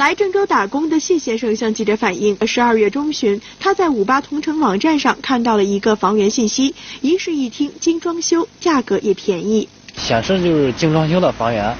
[0.00, 9.68] 来郑州打工的谢先生向记者反映，十二月中旬，他在五八同城网站上看到了一个房源信息，一室一厅，精装修，价格也便宜。
[9.98, 11.76] 显示就是精装修的房源，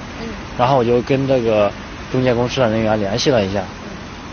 [0.55, 1.71] 然后我就跟这个
[2.11, 3.63] 中介公司的人员联系了一下，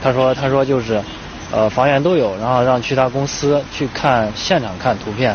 [0.03, 1.03] 他说他说就是，
[1.51, 5.35] 呃房源都有，然后让去他公司去看现场看图片。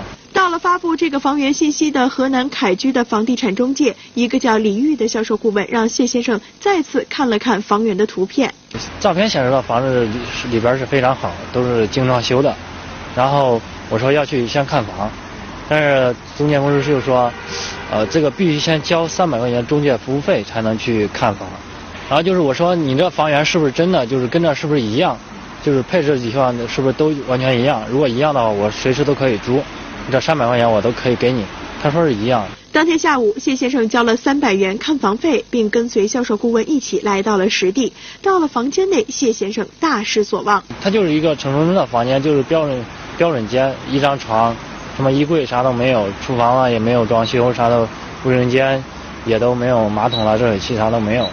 [0.63, 8.49] 发布这个房源信息的河南凯居的房地产中介，一个叫李玉的销售顾问，让谢先生再次看了看房源的图片。
[8.97, 10.07] 照片显示的房子
[10.49, 12.55] 里边是非常好，都是精装修的。
[13.13, 15.09] 然后我说要去先看房，
[15.67, 17.29] 但是中介公司就说，
[17.91, 21.45] 呃，这个必须先交三百块钱中介服务费才能去看房。
[22.07, 25.17] 然后就是我说你这房源是不是真的，就是跟这是不是一样，
[25.61, 27.83] 就是配置几项是不是都完全一样？
[27.91, 29.61] 如果一样的话，我随时都可以租。
[30.11, 31.45] 这三百块钱我都可以给你，
[31.81, 32.45] 他说是一样。
[32.71, 37.93] 当天下午，谢先生交了三百元看房费，并跟随销售顾问一起来到了实地。
[38.21, 40.63] 到了房间内，谢先生大失所望。
[40.81, 42.83] 他就是一个城中村的房间，就是标准
[43.17, 44.55] 标准间，一张床，
[44.95, 47.87] 什么衣柜啥都没有，厨房啊也没有装修，啥都
[48.23, 48.83] 卫生间
[49.25, 51.25] 也都没有，马桶啦热水器啥都没有。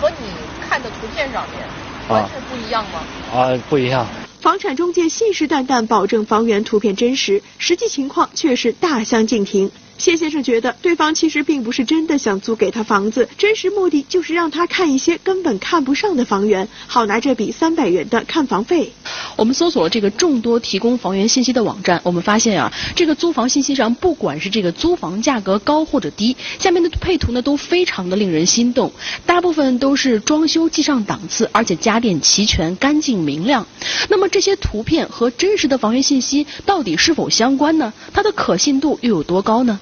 [0.00, 0.26] 和你
[0.66, 1.62] 看的图片上面
[2.08, 3.00] 完全不一样吗？
[3.34, 4.06] 啊，不一样。
[4.46, 9.72] 房产中介信誓旦旦保证房源图片真实，实际情况却是大相径庭。
[9.98, 18.92] 谢先生觉得，对方其实并不是真的想租给他房子，真实目的就是让他看一些根本看不上的房源，好拿这笔三百元的看房费。
[19.36, 28.92] 我们搜索了这个众多提供房源信息的网站，我们发现啊，这个租房信息上，不管是这个租房价格高或者低，下面的配图呢都非常的令人心动，
[29.24, 33.66] 大部分都是装修既上档次，而且家电齐全、干净明亮。
[34.08, 37.92] 那么这些图片和真实的房源信息到底是否相关呢？
[38.12, 39.80] 它的可信度又有多高呢？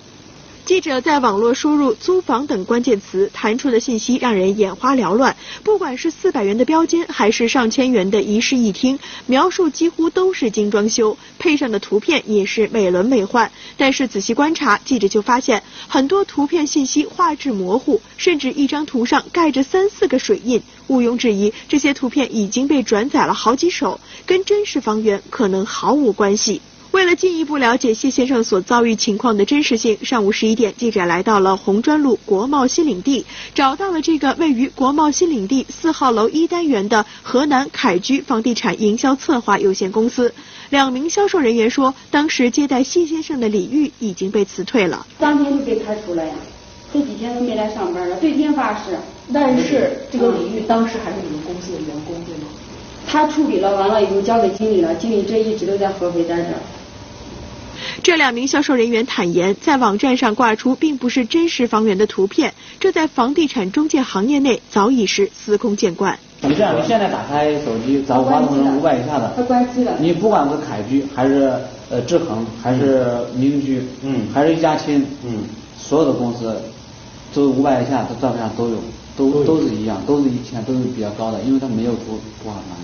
[0.67, 5.37] 记者在网络输入“租房”等关键词，弹出的信息让人眼花缭乱。
[5.63, 13.51] 不管是四百元的标间，还是上千元的一室一厅，描述几乎都是精装修，配上的图片也是美轮美奂。
[13.77, 20.63] 但是仔细观察，记者就发现很多图片信息画质模糊，甚至一张图上盖着三四个水印。
[20.87, 26.63] 毋庸置疑，这些图片已经被转载了好几手，跟真实房源可能毫无关系。
[26.95, 40.33] 为了进一步了解谢先生所遭遇情况的真实性，上午十一点，记者来到了红砖路国贸新领地，找到了这个位于国贸新领地四号楼一单元的河南凯居房地产营销策划有限公司。
[40.71, 46.33] 两名销售人员说，当时接待谢先生的李玉已经被辞退了，当天就被开除了呀，
[46.93, 48.97] 这几天都没来上班了，对天发誓。
[49.33, 52.45] 但是这个李玉当时还是你们公司的员工，对吗？
[53.05, 56.51] 他处理了完了以后交给经理了，经理这一直都在合肥待着。
[58.03, 66.19] 这两名销售人员坦言，在网站上挂出并不是真实房源的图片，这在房地产中介行业内早已是司空见惯。
[66.41, 69.97] 你这样，你现在打开手机找五八同城五百以下的，它关机了。
[69.99, 71.55] 你不管是凯居还是
[71.89, 75.45] 呃志恒还是民居，嗯，还是一家亲，嗯，
[75.79, 76.61] 所有的公司，
[77.33, 78.77] 都五百以下的照片上都有，
[79.17, 82.77] 都都是一样，都是一千，都是比较高的，因为它没有图不好拿。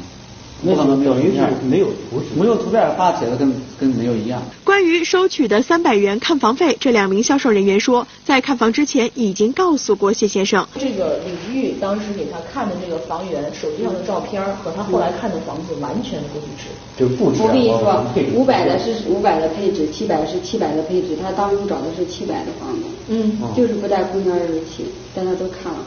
[0.63, 4.43] 那可能等于是没有图，没有图片发起来跟跟没有一样。
[4.63, 10.67] 关于收取的三百元看房费，这两名销售人员说，在看房之前已经告诉过谢先生。
[10.79, 16.69] 这个李玉当时给他看的这个房源，手机上的照片和他后来看的房子完全不一致。
[16.99, 18.05] 就不我跟你说，
[18.35, 24.85] 五百的是五百的配置，七百是七百的配置，他当初找的是七百的房子，嗯，就是不带空调热水器，
[25.15, 25.79] 但他都看了。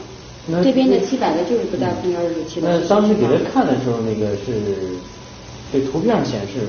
[0.62, 2.68] 这边的七百的就是不带空调热水器的。
[2.68, 4.52] 那当时给他看的时候，那个是
[5.72, 6.60] 这图片上显示。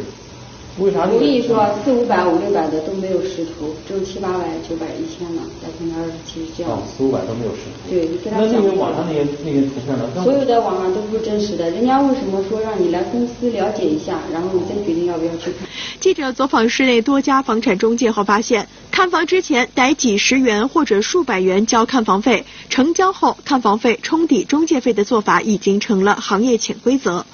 [0.78, 1.08] 为啥？
[1.08, 6.74] 我跟你说，四五百、五六百的都没有实图，只有七八百、九百、一千的，在空调二十七是这样。
[6.74, 7.90] 哦，四五百都没有实图。
[7.90, 8.52] 对，你跟他讲。
[8.52, 10.04] 那那个网上那些那些图片呢？
[10.22, 15.66] 所有的网上都不是真实的，人家为什么说让你来公司了解一下，然后你再决定要不要去看？
[16.02, 27.26] 记者走访市内多家房产中介后发现，看房之前得几十元或者数百元交看房费，成交后看房费冲抵中介费的做法已经成了行业潜规则。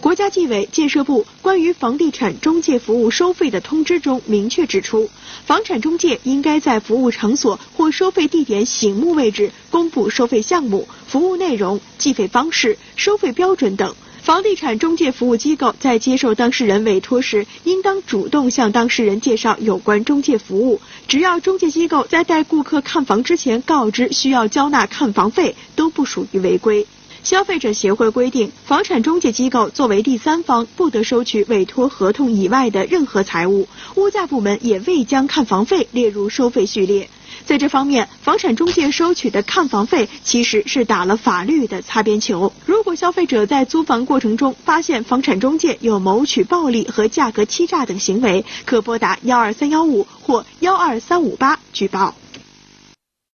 [0.00, 5.10] 国家纪委、建设部关于房地产中介服务收费的通知中明确指出，
[5.44, 13.94] 房产中介应该在服务场所或收费地点醒目位置公布收费项目、服务内容、计费方式、收费标准等。
[14.20, 20.82] 房地产中介服务机构在接受当事人委托时，应当主动向当事人介绍有关中介服务。
[21.06, 26.86] 只要中介机构在带顾客看房之前告知需要交纳看房费，都不属于违规。
[27.22, 33.68] 消费者协会规定，房产中介机构作为第三方，不得收取委托合同以外的任何财物。
[33.96, 37.08] 物价部门也未将看房费列入收费序列。
[37.44, 42.52] 在这方面，房产中介收取的看房费其实是打了法律的擦边球。
[42.64, 52.14] 如果消费者在租房过程中发现房产中介有谋取暴利和价格欺诈等行为，可拨打幺二三幺五或幺二三五八举报。